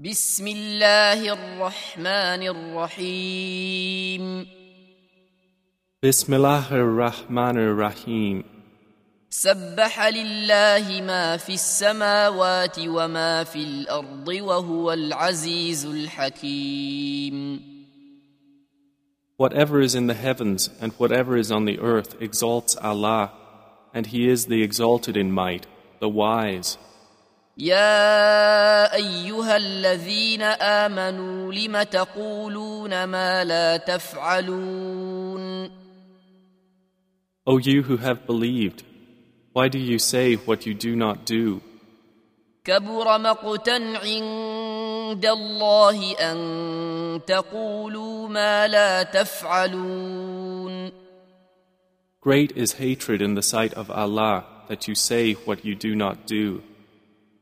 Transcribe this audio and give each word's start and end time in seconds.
بسم 0.00 0.46
الله 0.46 1.32
الرحمن 1.32 2.42
الرحيم 2.48 4.46
Bismillah 6.02 6.64
ar-Rahman 6.72 7.58
ar-Rahim. 7.58 8.44
سبح 9.28 10.06
لله 10.08 11.00
ما 11.02 11.36
في 11.36 11.54
السماوات 11.54 12.78
وما 12.78 13.44
في 13.44 13.58
الارض 13.58 14.28
وهو 14.28 14.92
العزيز 14.92 15.86
الحكيم 15.86 17.60
Whatever 19.36 19.82
is 19.82 19.94
in 19.94 20.06
the 20.06 20.14
heavens 20.14 20.70
and 20.80 20.92
whatever 20.94 21.36
is 21.36 21.52
on 21.52 21.66
the 21.66 21.78
earth 21.78 22.16
exalts 22.22 22.74
Allah, 22.76 23.32
and 23.92 24.06
He 24.06 24.30
is 24.30 24.46
the 24.46 24.62
exalted 24.62 25.18
in 25.18 25.30
might, 25.30 25.66
the 26.00 26.08
wise. 26.08 26.78
يا 27.58 28.94
ايها 28.94 29.56
الذين 29.56 30.42
امنوا 30.42 31.52
لم 31.52 31.82
تقولون 31.82 33.04
ما 33.04 33.44
لا 33.44 33.76
تفعلون 33.76 35.70
O 37.46 37.58
you 37.58 37.82
who 37.82 37.96
have 37.96 38.26
believed, 38.26 38.84
why 39.52 39.68
do 39.68 39.78
you 39.78 39.98
say 39.98 40.36
what 40.36 40.66
you 40.66 40.74
do 40.74 40.94
not 40.94 41.24
do? 41.26 41.60
كبر 42.64 43.18
مقتا 43.18 43.76
عند 44.04 45.26
الله 45.26 46.12
ان 46.12 47.20
تقولوا 47.26 48.28
ما 48.28 48.68
لا 48.68 49.02
تفعلون 49.02 50.92
Great 52.20 52.52
is 52.54 52.72
hatred 52.74 53.22
in 53.22 53.34
the 53.34 53.42
sight 53.42 53.72
of 53.74 53.90
Allah 53.90 54.44
that 54.68 54.86
you 54.86 54.94
say 54.94 55.32
what 55.32 55.64
you 55.64 55.74
do 55.74 55.94
not 55.94 56.26
do. 56.26 56.62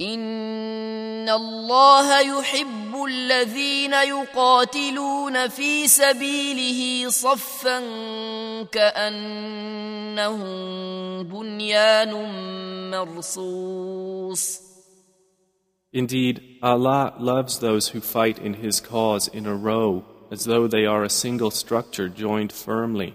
ان 0.00 1.28
الله 1.28 2.20
يحب 2.20 3.04
الذين 3.08 3.92
يقاتلون 3.92 5.48
في 5.48 5.88
سبيله 5.88 7.10
صفا 7.10 7.80
كانهم 8.72 10.42
بنيان 11.22 12.12
مرصوص 12.90 14.64
Indeed, 15.94 16.58
Allah 16.60 17.14
loves 17.20 17.60
those 17.60 17.90
who 17.90 18.00
fight 18.00 18.40
in 18.40 18.54
His 18.54 18.80
cause 18.80 19.28
in 19.28 19.46
a 19.46 19.54
row 19.54 20.02
as 20.28 20.44
though 20.44 20.66
they 20.66 20.84
are 20.86 21.04
a 21.04 21.08
single 21.08 21.52
structure 21.52 22.08
joined 22.08 22.52
firmly. 22.52 23.14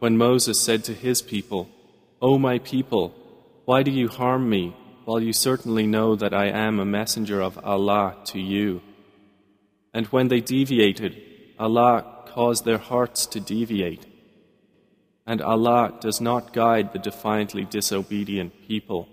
when 0.00 0.16
Moses 0.16 0.58
said 0.58 0.82
to 0.84 0.94
his 0.94 1.22
people, 1.22 1.68
O 2.20 2.38
my 2.38 2.58
people, 2.58 3.14
why 3.66 3.82
do 3.82 3.90
you 3.90 4.08
harm 4.08 4.50
me, 4.50 4.74
while 5.04 5.20
you 5.20 5.32
certainly 5.32 5.86
know 5.86 6.16
that 6.16 6.34
I 6.34 6.46
am 6.46 6.80
a 6.80 6.84
messenger 6.84 7.40
of 7.40 7.58
Allah 7.58 8.16
to 8.26 8.40
you? 8.40 8.82
And 9.94 10.06
when 10.06 10.28
they 10.28 10.40
deviated, 10.40 11.20
Allah 11.58 12.24
caused 12.26 12.64
their 12.64 12.78
hearts 12.78 13.26
to 13.26 13.40
deviate. 13.40 14.06
And 15.26 15.42
Allah 15.42 15.94
does 16.00 16.20
not 16.20 16.52
guide 16.52 16.92
the 16.92 16.98
defiantly 16.98 17.64
disobedient 17.64 18.52
people. 18.66 19.08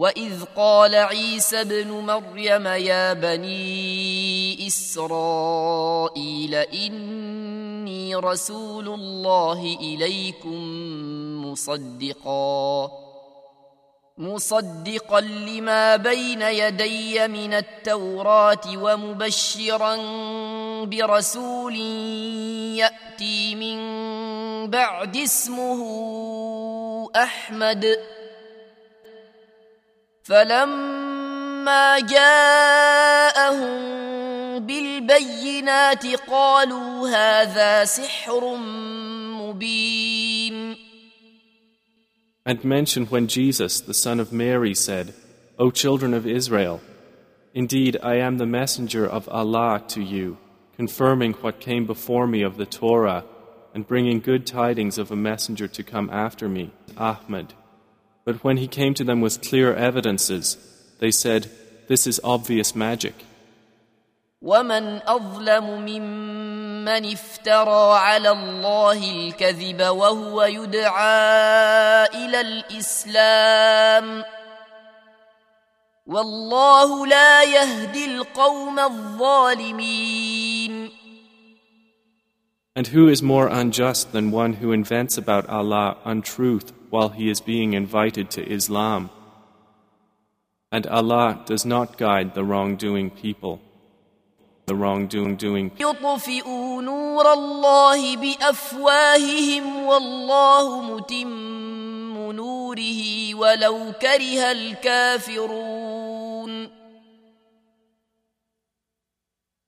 واذ 0.00 0.44
قال 0.56 0.94
عيسى 0.94 1.60
ابن 1.60 1.90
مريم 1.90 2.66
يا 2.66 3.12
بني 3.12 4.66
اسرائيل 4.66 6.54
اني 6.54 8.14
رسول 8.16 8.88
الله 8.88 9.76
اليكم 9.80 10.60
مصدقا 11.44 12.90
مصدقا 14.18 15.20
لما 15.20 15.96
بين 15.96 16.42
يدي 16.42 17.28
من 17.28 17.54
التوراه 17.54 18.60
ومبشرا 18.76 19.96
برسول 20.84 21.76
ياتي 22.76 23.54
من 23.54 23.80
بعد 24.70 25.16
اسمه 25.16 25.80
احمد 27.16 27.96
فلما 30.29 31.99
جاءهم 31.99 33.69
بالبينات 34.59 36.05
قالوا 36.05 37.09
هذا 37.09 37.85
سحر 37.85 38.55
مبين 39.39 40.75
And 42.47 42.63
mention 42.63 43.07
when 43.07 43.27
Jesus, 43.27 43.81
the 43.81 43.93
son 43.95 44.19
of 44.19 44.31
Mary, 44.31 44.75
said, 44.75 45.15
O 45.57 45.71
children 45.71 46.13
of 46.13 46.27
Israel, 46.27 46.79
indeed 47.55 47.97
I 48.03 48.17
am 48.17 48.37
the 48.37 48.45
messenger 48.45 49.03
of 49.03 49.27
Allah 49.29 49.81
to 49.87 50.01
you, 50.01 50.37
confirming 50.75 51.33
what 51.33 51.59
came 51.59 51.87
before 51.87 52.27
me 52.27 52.43
of 52.43 52.57
the 52.57 52.67
Torah, 52.67 53.23
and 53.73 53.87
bringing 53.87 54.19
good 54.19 54.45
tidings 54.45 54.99
of 54.99 55.09
a 55.09 55.15
messenger 55.15 55.67
to 55.67 55.81
come 55.83 56.09
after 56.11 56.47
me, 56.47 56.71
Ahmad. 56.95 57.55
But 58.29 58.43
when 58.43 58.57
he 58.57 58.67
came 58.67 58.93
to 58.95 59.03
them 59.03 59.21
with 59.21 59.41
clear 59.41 59.73
evidences, 59.75 60.57
they 60.99 61.11
said, 61.11 61.49
This 61.87 62.07
is 62.07 62.19
obvious 62.23 62.75
magic. 62.75 63.13
ومن 64.41 65.01
اظلم 65.07 65.85
ممن 65.85 67.05
افترى 67.13 67.97
على 67.97 68.31
الله 68.31 69.11
الكذب 69.11 69.81
وهو 69.81 70.43
يدعى 70.43 72.05
الى 72.05 72.41
الاسلام 72.41 74.23
والله 76.07 77.07
لا 77.07 77.43
يهدي 77.43 78.05
القوم 78.05 78.79
الظالمين 78.79 80.25
And 82.77 82.87
who 82.87 83.07
is 83.07 83.23
more 83.23 83.47
unjust 83.47 84.11
than 84.11 84.31
one 84.31 84.53
who 84.53 84.73
invents 84.73 85.17
about 85.17 85.49
Allah 85.49 85.97
untruth 86.03 86.73
while 86.89 87.09
he 87.09 87.29
is 87.29 87.41
being 87.41 87.73
invited 87.73 88.29
to 88.31 88.41
Islam? 88.47 89.09
And 90.71 90.87
Allah 90.87 91.43
does 91.45 91.65
not 91.65 91.97
guide 91.97 92.33
the 92.35 92.43
wrongdoing 92.43 93.09
people. 93.11 93.61
The 94.67 94.75
wrongdoing 94.75 95.35
doing 95.37 95.71
يطفئوا 95.79 96.81
نور 96.81 97.33
الله 97.33 98.17
بافواههم 98.17 99.85
والله 99.85 100.81
متم 100.81 102.31
نوره 102.31 103.35
ولو 103.35 103.93
كره 104.01 104.51
الكافرون 104.51 106.05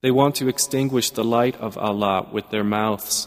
They 0.00 0.12
want 0.12 0.36
to 0.36 0.48
extinguish 0.48 1.10
the 1.10 1.24
light 1.24 1.56
of 1.56 1.76
Allah 1.76 2.28
with 2.32 2.50
their 2.50 2.62
mouths, 2.62 3.26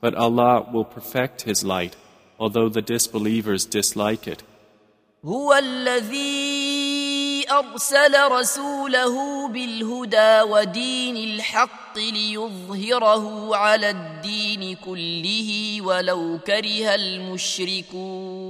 but 0.00 0.14
Allah 0.14 0.66
will 0.72 0.86
perfect 0.86 1.42
His 1.42 1.62
light, 1.62 1.94
although 2.38 2.68
the 2.68 2.82
disbelievers 2.82 3.64
dislike 3.66 4.26
it. 4.26 4.42
هو 5.24 5.54
الذي 5.54 7.44
ارسل 7.50 8.28
رسوله 8.32 9.48
بالهدى 9.48 10.42
ودين 10.42 11.16
الحق 11.16 11.98
ليظهره 11.98 13.56
على 13.56 13.90
الدين 13.90 14.76
كله 14.76 15.78
ولو 15.82 16.38
كره 16.46 16.94
المشركون 16.94 18.40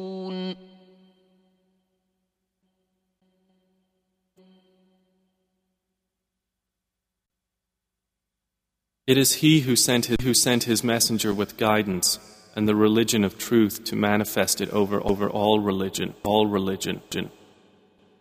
It 9.06 9.18
is 9.18 9.32
He 9.42 9.60
who 9.62 9.74
sent 9.74 10.06
His, 10.06 10.18
who 10.22 10.34
sent 10.34 10.62
his 10.64 10.84
messenger 10.84 11.34
with 11.34 11.56
guidance 11.56 12.20
and 12.54 12.66
the 12.66 12.74
religion 12.74 13.24
of 13.24 13.38
truth 13.38 13.84
to 13.84 13.96
manifest 13.96 14.60
it 14.60 14.70
over, 14.70 15.00
over 15.04 15.28
all 15.28 15.60
religion, 15.60 16.14
all 16.24 16.46
religion, 16.46 17.00
jinn, 17.10 17.30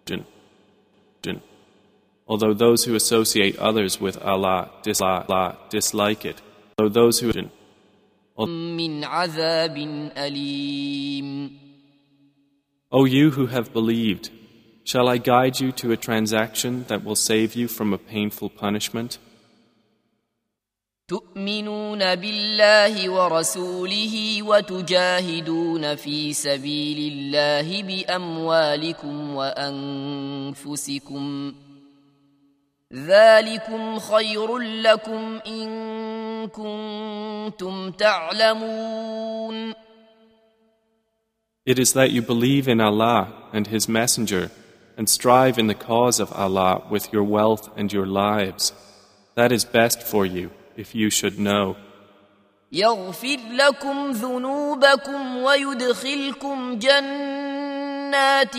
jinn, 0.06 0.25
jinn. 1.21 1.41
Although 2.27 2.53
those 2.53 2.83
who 2.85 2.95
associate 2.95 3.57
others 3.57 4.00
with 4.00 4.17
Allah, 4.21 4.71
dis- 4.83 5.01
Allah 5.01 5.57
dislike 5.69 6.25
it, 6.25 6.41
though 6.77 6.89
those 6.89 7.19
who 7.19 7.31
jinn, 7.33 7.51
من 8.38 9.03
عذاب 9.03 9.75
أليم 10.17 11.50
O 12.91 13.06
you 13.06 13.31
who 13.31 13.47
have 13.47 13.73
believed, 13.73 14.29
Shall 14.89 15.07
I 15.07 15.19
guide 15.19 15.59
you 15.59 15.71
to 15.73 15.91
a 15.91 15.97
transaction 15.97 16.85
that 16.88 17.03
will 17.03 17.15
save 17.15 17.53
you 17.53 17.67
from 17.67 17.94
a 17.94 18.00
painful 18.00 18.50
punishment? 18.50 19.19
تؤمنون 21.09 22.15
بالله 22.15 23.09
ورسوله 23.09 24.44
وتجاهدون 24.44 25.95
في 25.95 26.33
سبيل 26.33 27.13
الله 27.13 27.83
باموالكم 27.83 29.35
وانفسكم 29.35 31.23
ذلكم 32.94 34.00
خير 34.00 34.57
لكم 34.57 35.39
ان 35.47 36.47
كنتم 36.47 37.91
تعلمون 37.91 39.73
It 41.65 41.77
is 41.77 41.94
that 41.94 42.11
you 42.11 42.21
believe 42.21 42.67
in 42.67 42.81
Allah 42.81 43.27
and 43.53 43.67
His 43.67 43.88
Messenger 43.88 44.50
and 44.97 45.07
strive 45.07 45.59
in 45.59 45.67
the 45.67 45.75
cause 45.75 46.19
of 46.19 46.31
Allah 46.33 46.81
with 46.89 47.13
your 47.13 47.23
wealth 47.23 47.69
and 47.77 47.94
your 47.94 48.07
lives. 48.07 48.73
That 49.35 49.51
is 49.51 49.65
best 49.65 50.01
for 50.01 50.25
you. 50.25 50.50
If 50.76 50.94
you 50.94 51.10
should 51.10 51.38
know. 51.38 51.76
يغفر 52.72 53.38
لكم 53.50 54.10
ذنوبكم 54.10 55.36
ويدخلكم 55.36 56.78
جنات 56.78 58.56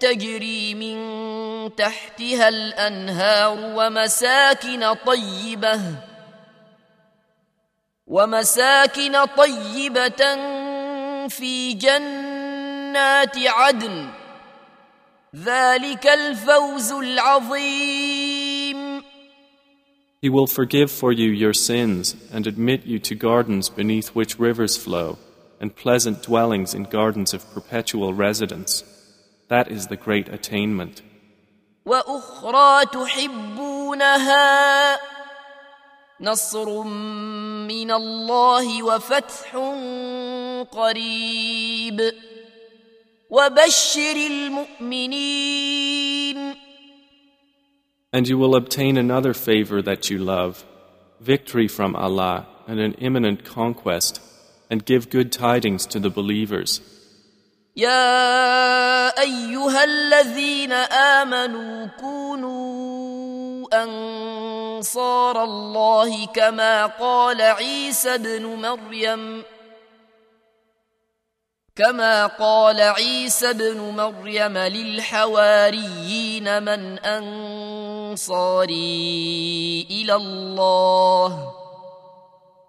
تجري 0.00 0.74
من 0.74 0.96
تحتها 1.76 2.48
الأنهار 2.48 3.58
ومساكن 3.76 4.94
طيبة 4.94 5.80
ومساكن 8.06 9.24
طيبة 9.24 10.36
في 11.28 11.72
جنات 11.72 13.38
عدن 13.38 14.10
ذلك 15.36 16.06
الفوز 16.06 16.92
العظيم 16.92 18.45
He 20.21 20.29
will 20.29 20.47
forgive 20.47 20.91
for 20.91 21.11
you 21.11 21.29
your 21.31 21.53
sins 21.53 22.15
and 22.31 22.45
admit 22.45 22.85
you 22.85 22.99
to 22.99 23.15
gardens 23.15 23.69
beneath 23.69 24.09
which 24.09 24.37
rivers 24.39 24.77
flow, 24.77 25.17
and 25.59 25.75
pleasant 25.75 26.21
dwellings 26.21 26.73
in 26.73 26.83
gardens 26.83 27.33
of 27.33 27.51
perpetual 27.53 28.13
residence. 28.13 28.83
That 29.47 29.71
is 29.71 29.87
the 29.87 29.97
great 29.97 30.29
attainment. 30.29 31.01
وأخرى 31.85 32.85
تحبونها 32.85 34.39
نصر 36.21 36.83
من 36.83 37.91
الله 37.91 38.83
وفتح 38.83 39.55
قريب 40.71 42.13
وبشر 43.29 44.15
المؤمنين 44.15 45.51
And 48.15 48.27
you 48.27 48.37
will 48.37 48.55
obtain 48.55 48.97
another 48.97 49.33
favor 49.33 49.81
that 49.81 50.09
you 50.09 50.17
love, 50.17 50.65
victory 51.19 51.67
from 51.67 51.95
Allah 51.95 52.47
and 52.67 52.79
an 52.79 52.93
imminent 52.95 53.45
conquest, 53.45 54.21
and 54.69 54.85
give 54.85 55.09
good 55.09 55.31
tidings 55.31 55.85
to 55.87 55.99
the 55.99 56.09
believers. 56.09 56.81
يا 57.75 59.07
أيها 59.21 59.83
الذين 59.83 60.71
آمنوا 60.71 61.87
كونوا 61.99 63.67
أنصار 63.83 65.43
الله 65.43 66.25
كما 66.25 66.85
قال 66.85 67.41
عيسى 67.41 68.17
بن 68.17 68.45
مريم 68.45 69.43
كما 71.76 72.26
قال 72.26 72.80
عيسى 72.80 73.50
ابن 73.50 73.80
مريم 73.80 74.58
للحواريين 74.58 76.62
من 76.62 76.98
انصاري 76.98 78.76
إلى 79.90 80.14
الله 80.14 81.52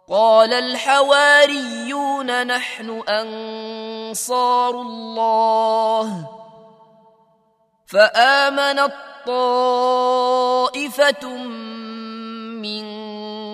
قال 0.10 0.54
الحواريون 0.54 2.48
نحن 2.48 2.90
انصار 3.10 4.82
الله 4.82 6.28
فامنت 7.86 8.94
طائفه 9.28 11.28
من 12.60 12.84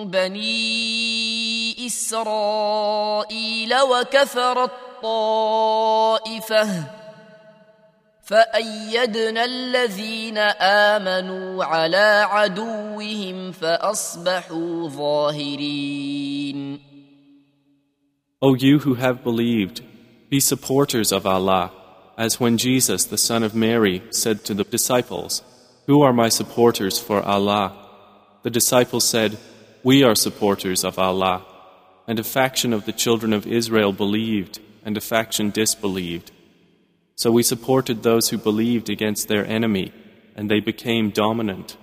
بني 0.09 1.88
اسرائيل 1.88 3.81
وكفرت 3.81 4.93
طائفه 5.02 6.84
فايدنا 8.22 9.44
الذين 9.44 10.38
امنوا 10.38 11.64
على 11.64 12.26
عدوهم 12.31 13.52
فاصبحوا 13.52 14.88
ظاهرين 14.88 16.78
O 18.40 18.55
you 18.55 18.78
who 18.78 18.94
have 18.94 19.25
believed, 19.25 19.82
be 20.31 20.38
supporters 20.38 21.10
of 21.10 21.26
Allah, 21.26 21.72
as 22.16 22.38
when 22.38 22.56
Jesus, 22.56 23.05
the 23.05 23.19
son 23.19 23.43
of 23.43 23.55
Mary, 23.55 24.02
said 24.10 24.44
to 24.44 24.55
the 24.55 24.62
disciples, 24.62 25.43
Who 25.87 26.02
are 26.02 26.12
my 26.12 26.28
supporters 26.28 27.00
for 27.00 27.20
Allah? 27.20 27.72
The 28.44 28.50
disciples 28.50 29.05
said, 29.05 29.38
We 29.82 30.05
are 30.05 30.14
supporters 30.14 30.84
of 30.84 30.99
Allah. 30.99 31.44
And 32.06 32.20
a 32.20 32.25
faction 32.25 32.72
of 32.72 32.84
the 32.84 32.93
children 32.93 33.32
of 33.32 33.46
Israel 33.46 33.93
believed, 33.93 34.60
and 34.85 34.97
a 34.97 35.01
faction 35.01 35.50
disbelieved. 35.50 36.31
So 37.15 37.31
we 37.31 37.44
supported 37.44 38.03
those 38.03 38.30
who 38.30 38.38
believed 38.38 38.89
against 38.89 39.27
their 39.27 39.45
enemy, 39.45 39.94
and 40.35 40.50
they 40.50 40.59
became 40.59 41.09
dominant. 41.09 41.77